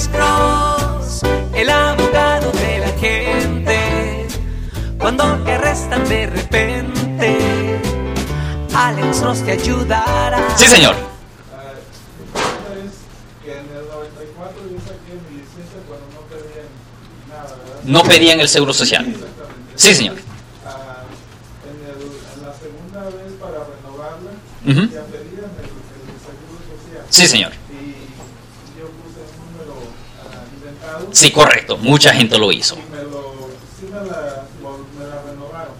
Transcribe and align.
Alex 0.00 0.08
Cross, 0.16 1.20
el 1.52 1.68
abogado 1.68 2.50
de 2.52 2.78
la 2.78 2.88
gente. 2.98 4.26
Cuando 4.98 5.24
te 5.44 5.52
arrestan 5.52 6.08
de 6.08 6.26
repente, 6.26 7.38
Alex 8.74 9.20
Cross 9.20 9.44
te 9.44 9.52
ayudará. 9.52 10.56
Sí, 10.56 10.68
señor. 10.68 10.94
Una 10.96 12.74
vez 12.74 12.92
que 13.44 13.52
en 13.52 13.58
el 13.76 13.88
94 13.88 14.62
yo 14.72 14.78
saqué 14.80 15.20
mi 15.28 15.36
licencia 15.36 15.80
cuando 15.86 16.06
no 16.14 16.22
pedían 16.32 16.68
nada, 17.28 17.56
¿verdad? 17.62 17.80
No 17.84 18.02
pedían 18.02 18.40
el 18.40 18.48
seguro 18.48 18.72
social. 18.72 19.04
Sí, 19.74 19.94
señor. 19.94 20.16
En, 20.16 21.76
el, 21.84 22.00
en 22.00 22.46
la 22.46 22.54
segunda 22.54 23.04
vez 23.04 23.32
para 23.38 23.66
renovarla, 23.68 24.32
ya 24.64 25.04
pedían 25.12 25.50
el, 25.60 25.68
el 25.68 26.20
seguro 26.24 26.56
social. 26.72 27.04
Sí, 27.10 27.26
señor. 27.26 27.52
Y 27.70 28.80
yo 28.80 28.86
puse 28.96 29.20
un 29.36 29.44
número 29.52 29.76
ah, 30.24 30.44
inventado 30.56 30.79
Sí, 31.12 31.30
correcto. 31.30 31.76
Mucha 31.78 32.12
gente 32.12 32.38
lo 32.38 32.52
hizo. 32.52 32.76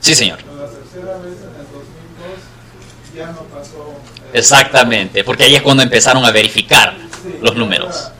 sí 0.00 0.14
señor. 0.14 0.38
Pero 0.38 0.56
la 0.56 0.68
tercera 0.68 1.16
vez 1.18 1.38
en 1.38 1.60
el 1.60 1.66
2002 1.72 3.14
ya 3.14 3.26
no 3.26 3.42
pasó. 3.44 3.94
eh, 4.32 4.38
Exactamente, 4.38 5.22
porque 5.24 5.44
ahí 5.44 5.54
es 5.54 5.62
cuando 5.62 5.82
empezaron 5.82 6.24
a 6.24 6.30
verificar 6.30 6.96
los 7.40 7.54
números. 7.56 7.94
ah. 7.96 8.12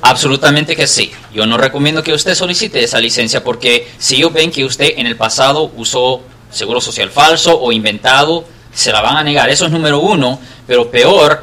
Absolutamente 0.00 0.76
que 0.76 0.86
sí. 0.86 1.12
Yo 1.34 1.44
no 1.46 1.58
recomiendo 1.58 2.02
que 2.02 2.12
usted 2.12 2.34
solicite 2.34 2.82
esa 2.82 2.98
licencia 2.98 3.42
porque 3.42 3.88
si 3.98 4.16
ellos 4.16 4.32
ven 4.32 4.50
que 4.50 4.64
usted 4.64 4.94
en 4.96 5.06
el 5.06 5.16
pasado 5.16 5.70
usó 5.76 6.22
seguro 6.50 6.80
social 6.80 7.10
falso 7.10 7.60
o 7.60 7.72
inventado, 7.72 8.44
se 8.72 8.92
la 8.92 9.02
van 9.02 9.16
a 9.16 9.24
negar. 9.24 9.50
Eso 9.50 9.66
es 9.66 9.72
número 9.72 9.98
uno, 9.98 10.38
pero 10.66 10.90
peor, 10.90 11.42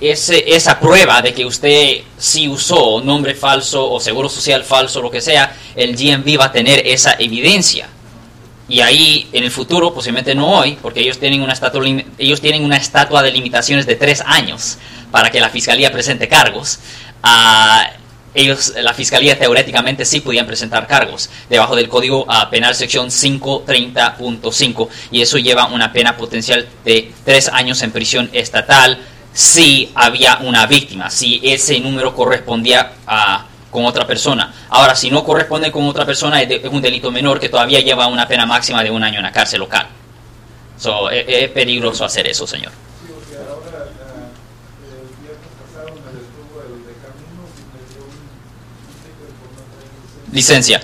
ese, 0.00 0.54
esa 0.54 0.78
prueba 0.78 1.22
de 1.22 1.32
que 1.32 1.44
usted 1.44 2.02
sí 2.16 2.48
usó 2.48 3.00
nombre 3.00 3.34
falso 3.34 3.90
o 3.90 4.00
seguro 4.00 4.28
social 4.28 4.64
falso, 4.64 5.00
lo 5.00 5.10
que 5.10 5.20
sea, 5.20 5.56
el 5.74 5.96
GMV 5.96 6.40
va 6.40 6.46
a 6.46 6.52
tener 6.52 6.86
esa 6.86 7.16
evidencia. 7.18 7.88
Y 8.68 8.80
ahí 8.80 9.28
en 9.32 9.44
el 9.44 9.50
futuro, 9.50 9.92
posiblemente 9.92 10.34
no 10.34 10.58
hoy, 10.58 10.78
porque 10.80 11.00
ellos 11.00 11.18
tienen 11.18 11.42
una 11.42 11.52
estatua, 11.52 11.84
ellos 12.18 12.40
tienen 12.40 12.64
una 12.64 12.76
estatua 12.76 13.22
de 13.22 13.30
limitaciones 13.30 13.86
de 13.86 13.96
tres 13.96 14.22
años 14.24 14.78
para 15.10 15.30
que 15.30 15.40
la 15.40 15.50
fiscalía 15.50 15.92
presente 15.92 16.28
cargos. 16.28 16.78
ah, 17.22 17.90
ellos, 18.34 18.72
la 18.82 18.92
fiscalía 18.92 19.38
teóricamente 19.38 20.04
sí 20.04 20.20
podían 20.20 20.44
presentar 20.44 20.88
cargos 20.88 21.30
debajo 21.48 21.76
del 21.76 21.88
código 21.88 22.26
ah, 22.28 22.50
penal 22.50 22.74
sección 22.74 23.08
530.5 23.08 24.88
y 25.12 25.22
eso 25.22 25.38
lleva 25.38 25.66
una 25.66 25.92
pena 25.92 26.16
potencial 26.16 26.66
de 26.84 27.12
tres 27.24 27.48
años 27.48 27.80
en 27.82 27.92
prisión 27.92 28.28
estatal 28.32 28.98
si 29.34 29.90
había 29.94 30.38
una 30.38 30.64
víctima, 30.66 31.10
si 31.10 31.40
ese 31.42 31.78
número 31.80 32.14
correspondía 32.14 32.92
a 33.06 33.46
con 33.70 33.84
otra 33.84 34.06
persona. 34.06 34.54
Ahora, 34.68 34.94
si 34.94 35.10
no 35.10 35.24
corresponde 35.24 35.72
con 35.72 35.84
otra 35.88 36.06
persona, 36.06 36.40
es, 36.40 36.48
de- 36.48 36.56
es 36.62 36.70
un 36.70 36.80
delito 36.80 37.10
menor 37.10 37.40
que 37.40 37.48
todavía 37.48 37.80
lleva 37.80 38.06
una 38.06 38.28
pena 38.28 38.46
máxima 38.46 38.84
de 38.84 38.90
un 38.92 39.02
año 39.02 39.16
en 39.16 39.24
la 39.24 39.32
cárcel 39.32 39.58
local. 39.58 39.88
So, 40.78 41.10
es, 41.10 41.24
es 41.26 41.50
peligroso 41.50 42.04
hacer 42.04 42.28
eso, 42.28 42.46
señor. 42.46 42.70
Traer 43.28 43.48
licencia. 50.32 50.80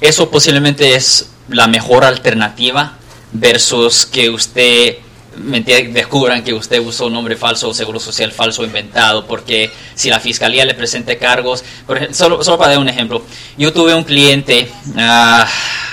Eso 0.00 0.30
posiblemente 0.30 0.94
es 0.94 1.30
la 1.48 1.66
mejor 1.66 2.04
alternativa 2.04 2.92
versus 3.32 4.06
que 4.06 4.30
usted 4.30 4.96
descubran 5.38 6.42
que 6.42 6.52
usted 6.52 6.80
usó 6.80 7.06
un 7.06 7.14
nombre 7.14 7.36
falso 7.36 7.72
seguro 7.72 8.00
social 8.00 8.32
falso 8.32 8.64
inventado, 8.64 9.26
porque 9.26 9.70
si 9.94 10.10
la 10.10 10.20
fiscalía 10.20 10.64
le 10.64 10.74
presente 10.74 11.18
cargos, 11.18 11.64
por 11.86 11.96
ejemplo, 11.96 12.16
solo, 12.16 12.44
solo 12.44 12.58
para 12.58 12.72
dar 12.72 12.80
un 12.80 12.88
ejemplo, 12.88 13.22
yo 13.56 13.72
tuve 13.72 13.94
un 13.94 14.04
cliente, 14.04 14.70
ah, 14.96 15.46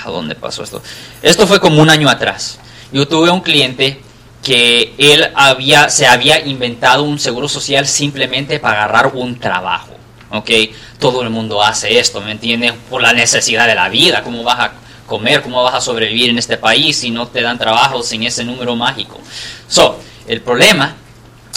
¿a 0.04 0.10
dónde 0.10 0.34
pasó 0.34 0.62
esto? 0.62 0.82
Esto 1.22 1.46
fue 1.46 1.60
como 1.60 1.80
un 1.80 1.90
año 1.90 2.08
atrás. 2.08 2.58
Yo 2.92 3.08
tuve 3.08 3.30
un 3.30 3.40
cliente 3.40 4.00
que 4.42 4.94
él 4.98 5.28
había, 5.34 5.88
se 5.88 6.06
había 6.06 6.38
inventado 6.44 7.02
un 7.02 7.18
seguro 7.18 7.48
social 7.48 7.86
simplemente 7.86 8.58
para 8.58 8.84
agarrar 8.84 9.12
un 9.14 9.38
trabajo. 9.38 9.96
¿ok? 10.30 10.50
Todo 10.98 11.22
el 11.22 11.30
mundo 11.30 11.62
hace 11.62 11.98
esto, 11.98 12.20
¿me 12.20 12.32
entiendes? 12.32 12.72
Por 12.88 13.02
la 13.02 13.12
necesidad 13.12 13.66
de 13.66 13.74
la 13.74 13.88
vida, 13.88 14.22
¿cómo 14.22 14.42
vas 14.42 14.60
a 14.60 14.72
comer, 15.06 15.42
cómo 15.42 15.62
vas 15.62 15.74
a 15.74 15.80
sobrevivir 15.80 16.30
en 16.30 16.38
este 16.38 16.56
país 16.56 16.98
si 16.98 17.10
no 17.10 17.28
te 17.28 17.42
dan 17.42 17.58
trabajo 17.58 18.02
sin 18.02 18.22
ese 18.24 18.44
número 18.44 18.76
mágico? 18.76 19.18
So, 19.68 19.98
el 20.26 20.40
problema, 20.40 20.96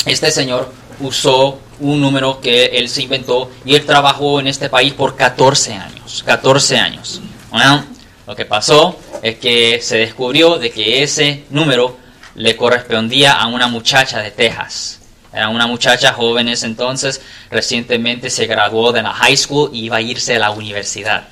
este 0.06 0.32
señor 0.32 0.72
usó 1.00 1.59
un 1.80 2.02
número 2.02 2.40
que 2.42 2.66
él 2.66 2.90
se 2.90 3.04
inventó 3.04 3.50
y 3.66 3.76
él 3.76 3.86
trabajó 3.86 4.40
en 4.40 4.48
este 4.48 4.70
país 4.70 4.94
por 4.94 5.16
14 5.16 5.74
años, 5.74 6.24
14 6.26 6.78
años. 6.78 7.22
Bueno, 7.52 7.86
lo 8.28 8.36
que 8.36 8.46
pasó 8.46 8.98
es 9.22 9.38
que 9.38 9.82
se 9.82 9.98
descubrió 9.98 10.58
de 10.58 10.72
que 10.72 11.04
ese 11.04 11.46
número 11.50 11.98
le 12.36 12.56
correspondía 12.56 13.34
a 13.34 13.48
una 13.48 13.68
muchacha 13.68 14.20
de 14.20 14.32
Texas. 14.32 15.00
Era 15.32 15.50
una 15.50 15.68
muchacha 15.68 16.14
joven 16.14 16.48
en 16.48 16.54
ese 16.54 16.66
entonces, 16.66 17.22
recientemente 17.52 18.30
se 18.30 18.48
graduó 18.48 18.92
de 18.92 19.04
la 19.04 19.14
high 19.14 19.38
school 19.38 19.70
y 19.74 19.86
iba 19.86 19.98
a 19.98 20.02
irse 20.02 20.36
a 20.36 20.40
la 20.40 20.52
universidad. 20.52 21.28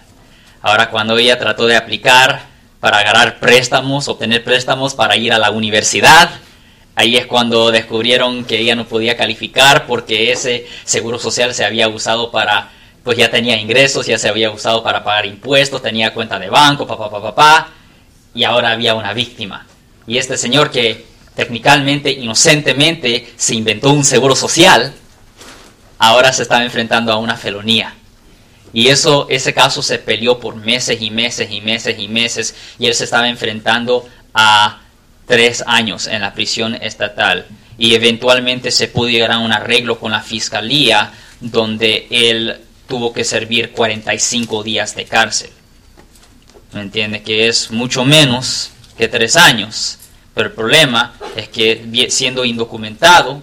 Ahora 0.67 0.89
cuando 0.89 1.17
ella 1.17 1.39
trató 1.39 1.66
de 1.66 1.78
aplicar 1.78 2.41
para 2.81 2.97
agarrar 2.97 3.39
préstamos, 3.39 4.09
obtener 4.09 4.44
préstamos 4.44 4.95
para 4.95 5.16
ir 5.16 5.31
a 5.31 5.39
la 5.39 5.50
universidad, 5.50 6.29
ahí 6.94 7.16
es 7.16 7.25
cuando 7.25 7.72
descubrieron 7.72 8.44
que 8.44 8.59
ella 8.59 8.75
no 8.75 8.85
podía 8.85 9.16
calificar 9.16 9.85
porque 9.85 10.33
ese 10.33 10.67
seguro 10.83 11.19
social 11.19 11.53
se 11.53 11.63
había 11.63 11.88
usado 11.88 12.31
para, 12.31 12.69
pues 13.01 13.17
ya 13.17 13.31
tenía 13.31 13.57
ingresos, 13.57 14.07
ya 14.07 14.17
se 14.17 14.27
había 14.27 14.51
usado 14.51 14.83
para 14.83 15.06
pagar 15.06 15.25
impuestos, 15.25 15.81
tenía 15.81 16.13
cuenta 16.13 16.38
de 16.38 16.50
banco, 16.50 16.85
papá, 16.85 17.09
papá, 17.09 17.33
papá, 17.33 17.69
y 18.33 18.44
ahora 18.44 18.72
había 18.72 18.94
una 18.94 19.13
víctima. 19.13 19.66
Y 20.06 20.17
este 20.17 20.38
señor 20.38 20.69
que 20.69 21.06
técnicamente, 21.33 22.11
inocentemente, 22.11 23.25
se 23.38 23.56
inventó 23.56 23.94
un 23.94 24.03
seguro 24.03 24.35
social, 24.35 24.94
ahora 25.97 26.33
se 26.33 26.44
estaba 26.44 26.66
enfrentando 26.66 27.13
a 27.13 27.16
una 27.19 27.38
felonía. 27.38 27.96
Y 28.73 28.88
eso, 28.89 29.28
ese 29.29 29.53
caso 29.53 29.81
se 29.81 30.00
peleó 30.00 30.39
por 30.39 30.55
meses 30.55 31.01
y 31.01 31.09
meses 31.09 31.50
y 31.51 31.61
meses 31.61 31.97
y 31.97 32.07
meses 32.07 32.55
y 32.79 32.88
él 32.88 32.94
se 32.94 33.05
estaba 33.05 33.29
enfrentando 33.29 34.07
a 34.33 34.81
tres 35.25 35.63
años 35.66 36.07
en 36.07 36.22
la 36.22 36.33
prisión 36.33 36.75
estatal 36.75 37.47
y 37.77 37.94
eventualmente 37.94 38.72
se 38.72 38.88
pudo 38.88 39.09
llegar 39.09 39.31
a 39.31 39.39
un 39.39 39.51
arreglo 39.51 40.00
con 40.00 40.11
la 40.11 40.22
fiscalía 40.22 41.11
donde 41.39 42.07
él 42.09 42.57
tuvo 42.88 43.13
que 43.13 43.23
servir 43.23 43.72
45 43.72 44.63
días 44.63 44.95
de 44.95 45.06
cárcel. 45.06 45.50
¿Me 46.73 46.81
entiende? 46.81 47.22
Que 47.22 47.47
es 47.47 47.72
mucho 47.72 48.03
menos 48.03 48.72
que 48.97 49.07
tres 49.07 49.35
años. 49.35 50.00
Pero 50.33 50.50
el 50.50 50.56
problema 50.56 51.13
es 51.35 51.50
que 51.50 52.07
siendo 52.09 52.45
indocumentado, 52.45 53.41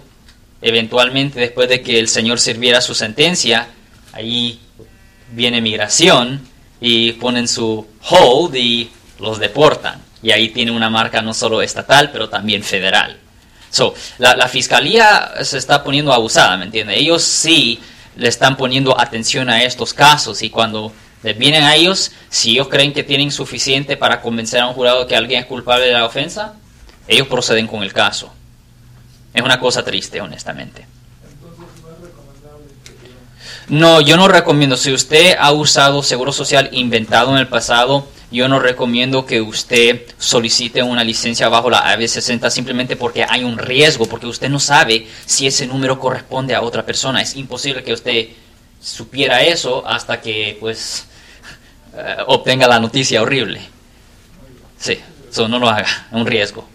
eventualmente 0.61 1.39
después 1.39 1.69
de 1.69 1.81
que 1.81 1.99
el 1.99 2.07
señor 2.07 2.39
sirviera 2.39 2.81
su 2.81 2.95
sentencia, 2.95 3.67
ahí 4.13 4.59
viene 5.35 5.61
migración 5.61 6.41
y 6.79 7.13
ponen 7.13 7.47
su 7.47 7.85
hold 8.09 8.55
y 8.55 8.89
los 9.19 9.39
deportan. 9.39 10.01
Y 10.21 10.31
ahí 10.31 10.49
tiene 10.49 10.71
una 10.71 10.89
marca 10.89 11.21
no 11.21 11.33
solo 11.33 11.61
estatal, 11.61 12.11
pero 12.11 12.29
también 12.29 12.63
federal. 12.63 13.19
So, 13.69 13.93
la, 14.19 14.47
fiscalía 14.47 15.33
se 15.43 15.57
está 15.57 15.83
poniendo 15.83 16.13
abusada, 16.13 16.55
¿me 16.57 16.65
entiende? 16.65 16.97
Ellos 16.97 17.23
sí 17.23 17.79
le 18.15 18.29
están 18.29 18.55
poniendo 18.55 18.99
atención 18.99 19.49
a 19.49 19.63
estos 19.63 19.93
casos 19.93 20.41
y 20.41 20.49
cuando 20.49 20.93
les 21.23 21.37
vienen 21.37 21.63
a 21.63 21.75
ellos, 21.75 22.11
si 22.29 22.51
ellos 22.51 22.69
creen 22.69 22.93
que 22.93 23.03
tienen 23.03 23.31
suficiente 23.31 23.97
para 23.97 24.21
convencer 24.21 24.61
a 24.61 24.67
un 24.67 24.73
jurado 24.73 25.05
que 25.07 25.15
alguien 25.15 25.41
es 25.41 25.45
culpable 25.45 25.87
de 25.87 25.93
la 25.93 26.05
ofensa, 26.05 26.53
ellos 27.07 27.27
proceden 27.27 27.67
con 27.67 27.83
el 27.83 27.91
caso. 27.91 28.31
Es 29.33 29.41
una 29.41 29.59
cosa 29.59 29.83
triste, 29.83 30.21
honestamente. 30.21 30.87
Entonces 31.29 31.59
no 31.83 31.89
es 31.89 32.01
recomendable 32.01 32.67
que 32.85 33.07
yo... 33.09 33.15
No, 33.67 34.01
yo 34.01 34.15
no 34.15 34.27
recomiendo. 34.27 34.77
Si 34.77 34.93
usted 34.93 35.35
ha 35.39 35.51
usado 35.51 36.03
seguro 36.03 36.31
social 36.31 36.69
inventado 36.71 37.31
en 37.31 37.37
el 37.37 37.47
pasado, 37.47 38.07
yo 38.31 38.47
no 38.47 38.59
recomiendo 38.59 39.25
que 39.25 39.41
usted 39.41 40.03
solicite 40.17 40.83
una 40.83 41.03
licencia 41.03 41.49
bajo 41.49 41.69
la 41.69 41.83
AB60 41.95 42.49
simplemente 42.49 42.95
porque 42.95 43.25
hay 43.27 43.43
un 43.43 43.57
riesgo, 43.57 44.05
porque 44.05 44.27
usted 44.27 44.49
no 44.49 44.59
sabe 44.59 45.07
si 45.25 45.47
ese 45.47 45.65
número 45.65 45.99
corresponde 45.99 46.53
a 46.53 46.61
otra 46.61 46.85
persona. 46.85 47.21
Es 47.21 47.35
imposible 47.35 47.83
que 47.83 47.93
usted 47.93 48.27
supiera 48.79 49.41
eso 49.41 49.87
hasta 49.87 50.21
que, 50.21 50.57
pues, 50.59 51.07
eh, 51.95 52.17
obtenga 52.27 52.67
la 52.67 52.79
noticia 52.79 53.21
horrible. 53.21 53.61
Sí, 54.77 54.99
eso 55.29 55.47
no 55.47 55.57
lo 55.57 55.69
haga, 55.69 55.87
es 56.11 56.13
un 56.13 56.25
riesgo. 56.27 56.74